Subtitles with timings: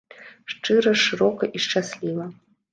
[0.53, 2.25] Шчыра, шырока і шчасліва.